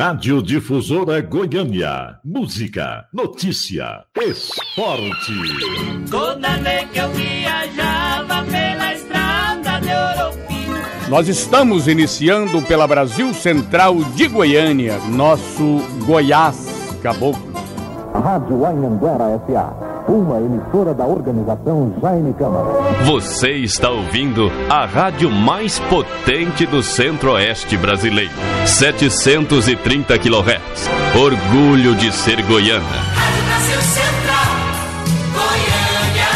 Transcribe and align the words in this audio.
Rádio 0.00 0.40
Difusora 0.40 1.20
Goiânia. 1.20 2.18
Música, 2.24 3.06
notícia, 3.12 4.02
esporte. 4.16 5.34
Toda 6.10 6.56
vez 6.56 6.88
que 6.90 7.00
eu 7.00 7.10
viajava 7.10 8.42
pela 8.44 8.94
estrada 8.94 9.78
de 9.78 9.90
Ouro 9.92 10.38
Nós 11.10 11.28
estamos 11.28 11.86
iniciando 11.86 12.62
pela 12.62 12.86
Brasil 12.86 13.34
Central 13.34 13.96
de 14.16 14.26
Goiânia, 14.26 14.98
nosso 15.00 15.86
Goiás 16.06 16.96
Caboclo. 17.02 17.49
Rádio 18.14 18.66
Anhanguera 18.66 19.40
S.A 19.46 19.90
uma 20.10 20.38
emissora 20.38 20.92
da 20.92 21.06
organização 21.06 21.94
Jaime 22.00 22.32
Câmara. 22.34 22.66
Você 23.04 23.52
está 23.52 23.90
ouvindo 23.90 24.50
a 24.68 24.84
rádio 24.84 25.30
mais 25.30 25.78
potente 25.78 26.66
do 26.66 26.82
centro-oeste 26.82 27.76
brasileiro. 27.76 28.32
730 28.66 30.18
kHz. 30.18 30.90
Orgulho 31.14 31.94
de 31.94 32.10
ser 32.12 32.42
goiana. 32.42 32.84
Rádio 33.14 33.44
Brasil 33.44 33.80
Central, 33.82 34.50
Goiânia. 35.32 36.26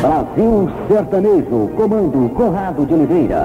Brasil 0.00 0.72
Sertanejo, 0.88 1.68
comando 1.76 2.30
Conrado 2.30 2.86
de 2.86 2.94
Oliveira. 2.94 3.44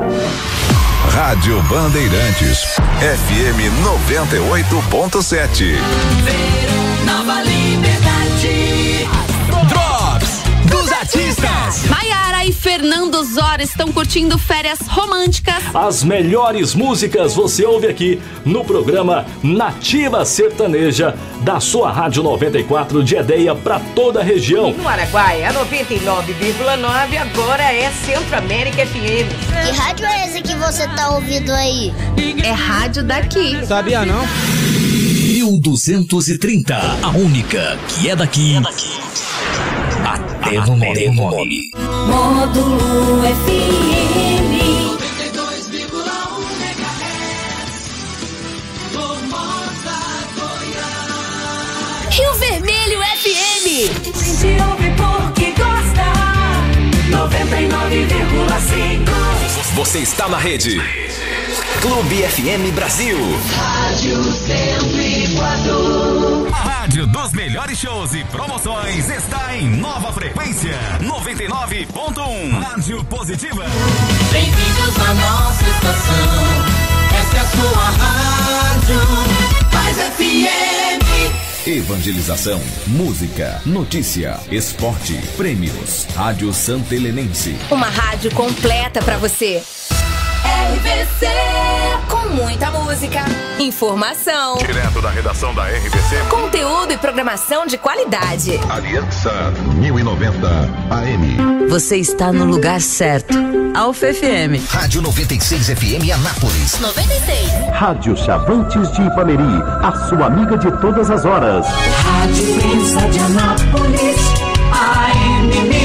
Rádio 1.09 1.61
Bandeirantes, 1.63 2.77
FM 2.99 3.59
98.7. 4.09 5.75
Nova 7.05 7.41
Liberdade. 7.43 9.07
Drops 9.69 10.41
dos 10.69 10.91
artistas. 10.91 11.85
Maiara 11.87 12.45
e 12.45 12.51
Fernando 12.51 13.23
Zora 13.23 13.61
estão 13.61 13.91
curtindo 13.91 14.37
férias 14.39 14.79
românticas. 14.87 15.63
As 15.73 16.03
melhores 16.03 16.73
músicas 16.73 17.35
você 17.35 17.63
ouve 17.63 17.87
aqui 17.87 18.19
no 18.43 18.65
programa 18.65 19.25
Nativa 19.43 20.25
Sertaneja 20.25 21.15
da 21.41 21.59
sua 21.59 21.91
Rádio 21.91 22.23
94 22.23 23.03
de 23.03 23.15
Edeia 23.15 23.53
para 23.53 23.79
toda 23.93 24.21
a 24.21 24.23
região. 24.23 24.71
No 24.73 24.87
Araguaia, 24.87 25.49
a 25.49 25.53
99,9 25.53 27.17
agora 27.17 27.63
é 27.71 27.91
Centro 27.91 28.35
América 28.35 28.85
FM. 28.85 29.29
Que 29.63 29.71
rádio 29.77 30.05
é 30.07 30.27
esse 30.27 30.41
que 30.41 30.55
você 30.55 30.87
tá 30.87 31.09
ouvindo 31.11 31.51
aí? 31.51 31.93
É 32.43 32.51
rádio 32.51 33.03
daqui. 33.03 33.63
Sabia 33.65 34.05
não? 34.05 34.25
1230, 35.45 36.75
a 37.03 37.09
única 37.09 37.77
que 37.87 38.09
é 38.09 38.15
daqui. 38.15 38.55
É 38.55 38.61
daqui. 38.61 38.89
Até 40.03 40.59
no 40.61 40.75
nome. 40.75 41.09
nome. 41.11 41.69
Módulo 42.07 43.21
FM. 43.21 44.55
Rio 52.09 52.33
Vermelho 52.39 52.99
FM. 53.19 53.67
Gente 54.15 54.59
ouve 54.63 54.89
porque 54.97 55.51
gosta. 55.51 56.07
99,5. 57.11 59.75
Você 59.75 59.99
está 59.99 60.27
na 60.27 60.39
rede. 60.39 60.81
Clube 61.85 62.23
FM 62.23 62.73
Brasil. 62.73 63.15
Rádio 63.55 64.23
104. 65.35 66.47
A 66.47 66.55
rádio 66.55 67.07
dos 67.07 67.33
melhores 67.33 67.77
shows 67.77 68.13
e 68.13 68.23
promoções 68.25 69.09
está 69.09 69.57
em 69.57 69.67
nova 69.67 70.13
frequência. 70.13 70.71
99.1. 71.01 72.51
Rádio 72.61 73.03
Positiva. 73.05 73.65
Bem-vindos 74.31 74.97
à 74.97 75.13
nossa 75.13 75.63
estação. 75.63 76.75
Essa 77.19 77.37
é 77.37 77.39
a 77.39 77.45
sua 77.47 77.83
rádio. 77.83 79.01
Mais 79.73 79.97
FM. 79.97 81.67
Evangelização, 81.67 82.61
música, 82.87 83.59
notícia, 83.65 84.39
esporte, 84.51 85.19
prêmios. 85.35 86.05
Rádio 86.15 86.53
Santa 86.53 86.95
Helenense. 86.95 87.57
Uma 87.71 87.89
rádio 87.89 88.31
completa 88.35 89.01
para 89.01 89.17
você. 89.17 89.63
RVC. 90.65 91.27
Com 92.09 92.29
muita 92.33 92.71
música, 92.71 93.23
informação, 93.59 94.57
Direto 94.57 94.99
da 95.01 95.11
redação 95.11 95.53
da 95.53 95.63
RBC. 95.67 96.17
conteúdo 96.29 96.91
e 96.91 96.97
programação 96.97 97.67
de 97.67 97.77
qualidade. 97.77 98.59
Aliança 98.69 99.31
1090 99.77 100.47
AM. 100.89 101.67
Você 101.69 101.97
está 101.97 102.31
no 102.33 102.45
lugar 102.45 102.81
certo. 102.81 103.35
Alfa 103.75 104.07
FM. 104.13 104.57
Rádio 104.71 105.01
96 105.03 105.67
FM 105.67 106.11
Anápolis. 106.13 106.79
96. 106.79 107.51
Rádio 107.73 108.17
Chavantes 108.17 108.91
de 108.93 109.01
Ipameri, 109.03 109.43
a 109.83 110.07
sua 110.09 110.25
amiga 110.27 110.57
de 110.57 110.71
todas 110.79 111.11
as 111.11 111.25
horas. 111.25 111.67
Rádio 111.67 112.55
Prensa 112.59 113.01
de 113.09 113.19
Anápolis. 113.19 114.33
AM 114.71 115.47
1030. 115.47 115.84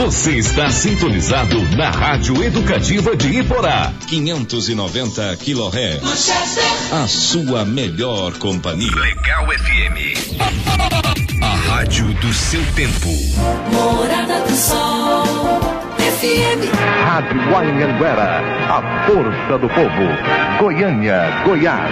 Você 0.00 0.38
está 0.38 0.70
sintonizado 0.70 1.60
na 1.76 1.90
Rádio 1.90 2.42
Educativa 2.42 3.14
de 3.14 3.38
Iporá. 3.38 3.92
590 4.06 5.36
kHz. 5.36 6.90
A 6.90 7.06
sua 7.06 7.66
melhor 7.66 8.32
companhia. 8.38 8.90
Legal 8.96 9.46
FM. 9.46 10.40
A 11.42 11.54
rádio 11.70 12.14
do 12.14 12.32
seu 12.32 12.64
tempo. 12.74 13.10
Morada 13.70 14.40
do 14.40 14.56
Sol. 14.56 15.60
FM. 15.98 16.74
Rádio 17.04 17.54
Anhanguera, 17.54 18.40
a 18.70 19.06
força 19.06 19.58
do 19.58 19.68
povo. 19.68 20.58
Goiânia, 20.58 21.42
Goiás. 21.44 21.90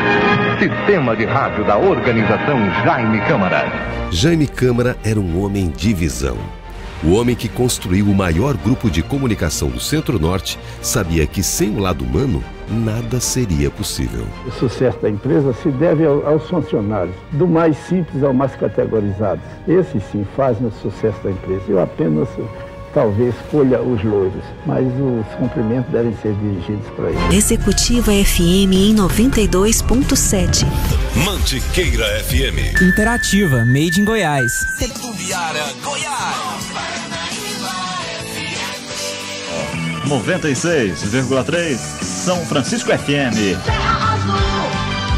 Sistema 0.59 1.15
de 1.15 1.27
rádio 1.27 1.63
da 1.67 1.77
organização 1.77 2.59
Jaime 2.87 3.21
Câmara. 3.29 3.71
Jaime 4.11 4.47
Câmara 4.47 4.97
era 5.05 5.21
um 5.21 5.45
homem 5.45 5.69
de 5.69 5.93
visão. 5.93 6.58
O 7.05 7.13
homem 7.13 7.37
que 7.37 7.49
construiu 7.49 8.07
o 8.07 8.15
maior 8.15 8.57
grupo 8.57 8.91
de 8.91 9.03
comunicação 9.03 9.69
do 9.69 9.79
Centro-Norte 9.81 10.59
sabia 10.83 11.27
que 11.27 11.43
sem 11.45 11.71
o 11.77 11.79
lado 11.79 12.05
humano, 12.05 12.43
nada 12.69 13.21
seria 13.21 13.71
possível. 13.71 14.27
O 14.47 14.51
sucesso 14.51 14.99
da 15.01 15.09
empresa 15.09 15.55
se 15.63 15.69
deve 15.71 16.05
ao- 16.05 16.27
aos 16.27 16.49
funcionários, 16.49 17.15
do 17.33 17.47
mais 17.47 17.77
simples 17.89 18.23
ao 18.25 18.35
mais 18.35 18.55
categorizados. 18.57 19.45
Esses 19.67 20.03
sim 20.11 20.27
fazem 20.37 20.67
o 20.67 20.73
sucesso 20.83 21.19
da 21.23 21.31
empresa. 21.31 21.63
Eu 21.69 21.81
apenas, 21.81 22.29
talvez, 22.93 23.33
colha 23.51 23.81
os 23.81 24.03
louros, 24.03 24.43
mas 24.67 24.85
os 24.87 25.27
cumprimentos 25.39 25.91
devem 25.93 26.13
ser 26.21 26.35
dirigidos 26.35 26.87
para 26.97 27.11
eles. 27.11 27.35
Executiva 27.35 28.11
FM 28.11 28.73
em 28.75 28.95
92.7. 28.97 30.67
Mantiqueira 31.25 32.05
FM. 32.25 32.83
Interativa, 32.83 33.65
made 33.65 34.01
in 34.01 34.05
Goiás. 34.05 34.53
Iara, 35.29 35.65
Goiás. 35.85 36.68
96,3 40.09 41.77
São 41.77 42.39
Francisco 42.47 42.91
FM. 42.91 43.61
Terra 43.65 44.15
Azul. 44.15 44.35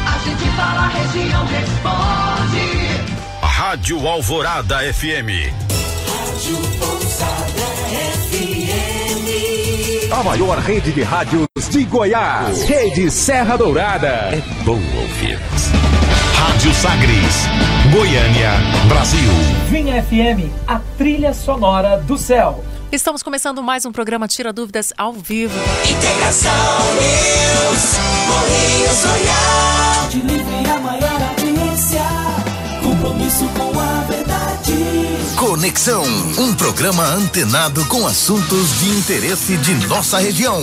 A 0.05 0.19
gente 0.25 0.45
fala, 0.57 0.81
a 0.81 0.89
região 0.89 1.47
responde. 1.47 2.81
Rádio 3.41 4.09
Alvorada 4.09 4.79
FM. 4.93 5.53
Rádio 6.09 6.57
Pousada 6.79 7.67
FM. 8.31 10.13
A 10.13 10.23
maior 10.25 10.59
rede 10.59 10.91
de 10.91 11.03
rádios 11.05 11.47
de 11.71 11.85
Goiás. 11.85 12.65
Rede 12.65 13.09
Serra 13.13 13.57
Dourada. 13.57 14.09
É 14.09 14.43
bom 14.65 14.73
ouvir. 14.73 15.39
Rádio 16.35 16.75
Sagres. 16.75 17.47
Goiânia, 17.93 18.51
Brasil. 18.89 19.31
Vinha 19.71 20.03
FM, 20.03 20.51
a 20.67 20.81
trilha 20.99 21.33
sonora 21.33 21.97
do 21.97 22.19
céu. 22.19 22.65
Estamos 22.93 23.23
começando 23.23 23.63
mais 23.63 23.87
um 23.87 23.93
programa 23.93 24.27
Tira 24.27 24.53
Dúvidas 24.53 24.93
ao 24.99 25.13
vivo. 25.13 25.57
Integração 25.89 26.51
News. 26.95 27.95
Correios 28.27 29.05
Goiás. 29.05 30.11
De 30.11 30.21
livre 30.23 30.69
a 30.69 30.81
maior 30.81 31.23
audiência. 31.23 32.03
Compromisso 32.83 33.45
com 33.57 33.79
a 33.79 34.01
verdade. 34.09 35.37
Conexão, 35.39 36.03
um 36.37 36.53
programa 36.57 37.05
antenado 37.15 37.87
com 37.87 38.09
assuntos 38.09 38.81
de 38.81 38.89
interesse 38.89 39.57
de 39.59 39.87
nossa 39.87 40.19
região. 40.19 40.61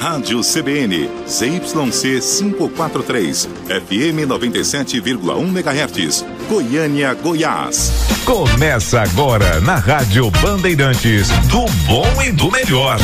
Rádio 0.00 0.40
CBN, 0.40 1.08
CYC 1.28 2.20
543, 2.20 3.44
FM 3.68 4.26
97,1 4.26 5.46
MHz, 5.46 6.24
Goiânia, 6.52 7.14
Goiás. 7.14 7.90
Começa 8.26 9.00
agora 9.00 9.58
na 9.62 9.76
Rádio 9.76 10.30
Bandeirantes, 10.42 11.30
do 11.48 11.64
bom 11.86 12.22
e 12.22 12.30
do 12.30 12.50
melhor. 12.50 12.98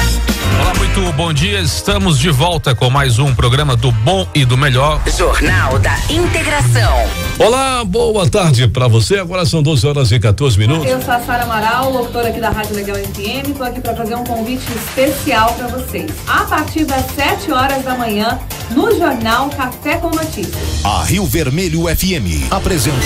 Olá, 0.61 0.75
muito 0.77 1.11
bom 1.15 1.33
dia. 1.33 1.59
Estamos 1.61 2.19
de 2.19 2.29
volta 2.29 2.75
com 2.75 2.91
mais 2.91 3.19
um 3.19 3.35
programa 3.35 3.75
do 3.75 3.91
Bom 3.91 4.29
e 4.35 4.45
do 4.45 4.59
Melhor. 4.59 5.01
Jornal 5.17 5.79
da 5.79 5.97
Integração. 6.11 6.93
Olá, 7.39 7.83
boa 7.87 8.29
tarde 8.29 8.69
para 8.69 8.87
você. 8.87 9.19
Agora 9.19 9.47
são 9.47 9.63
12 9.63 9.87
horas 9.87 10.13
e 10.13 10.21
14 10.21 10.59
minutos. 10.59 10.87
Eu 10.87 11.01
sou 11.01 11.15
a 11.15 11.21
Sara 11.21 11.45
Amaral, 11.45 11.91
locutora 11.91 12.29
aqui 12.29 12.41
da 12.41 12.51
Rádio 12.51 12.77
Legal 12.77 12.97
FM. 12.97 13.49
Estou 13.49 13.67
aqui 13.67 13.81
para 13.81 13.97
fazer 13.97 14.15
um 14.15 14.25
convite 14.25 14.67
especial 14.75 15.55
para 15.55 15.69
vocês. 15.69 16.11
A 16.27 16.45
partir 16.45 16.85
das 16.85 17.07
7 17.13 17.51
horas 17.51 17.83
da 17.83 17.97
manhã, 17.97 18.39
no 18.71 18.97
Jornal 18.97 19.49
Café 19.51 19.97
com 19.99 20.11
Notícias. 20.11 20.85
A 20.85 21.05
Rio 21.05 21.25
Vermelho 21.27 21.83
FM 21.85 22.51
apresenta 22.51 22.97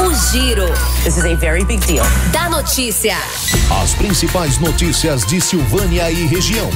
O 0.00 0.14
Giro. 0.30 0.66
This 1.04 1.16
is 1.16 1.24
a 1.24 1.34
very 1.34 1.64
big 1.64 1.84
deal. 1.86 2.04
Da 2.32 2.48
notícia. 2.48 3.16
as 3.82 3.94
principais 3.94 4.58
notícias 4.58 5.24
de 5.26 5.40
Silvânia 5.40 6.10
e 6.10 6.26
região. 6.26 6.70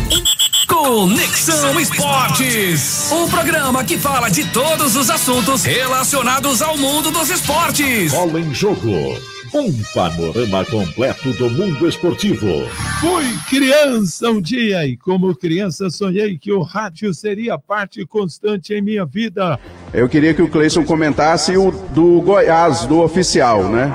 Conexão 0.66 1.78
Esportes, 1.78 3.10
o 3.12 3.28
programa 3.28 3.84
que 3.84 3.98
fala 3.98 4.28
de 4.30 4.44
todos 4.46 4.96
os 4.96 5.10
assuntos 5.10 5.64
relacionados 5.64 6.62
ao 6.62 6.76
mundo 6.76 7.10
dos 7.10 7.30
esportes. 7.30 8.12
Bola 8.12 8.40
em 8.40 8.52
jogo. 8.54 9.16
Um 9.54 9.70
panorama 9.92 10.64
completo 10.64 11.30
do 11.34 11.50
mundo 11.50 11.86
esportivo. 11.86 12.66
Fui 13.00 13.24
criança 13.50 14.30
um 14.30 14.40
dia 14.40 14.86
e, 14.86 14.96
como 14.96 15.36
criança, 15.36 15.90
sonhei 15.90 16.38
que 16.38 16.50
o 16.50 16.62
rádio 16.62 17.12
seria 17.12 17.58
parte 17.58 18.06
constante 18.06 18.72
em 18.72 18.80
minha 18.80 19.04
vida. 19.04 19.60
Eu 19.92 20.08
queria 20.08 20.32
que 20.32 20.40
o 20.40 20.48
Cleison 20.48 20.82
comentasse 20.84 21.54
o 21.54 21.70
do 21.70 22.22
Goiás, 22.22 22.86
do 22.86 23.02
oficial, 23.02 23.64
né? 23.68 23.92